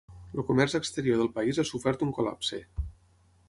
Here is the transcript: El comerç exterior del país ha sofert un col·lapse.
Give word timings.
El 0.37 0.45
comerç 0.47 0.75
exterior 0.79 1.21
del 1.21 1.31
país 1.37 1.61
ha 1.61 1.67
sofert 1.73 2.07
un 2.09 2.17
col·lapse. 2.21 2.65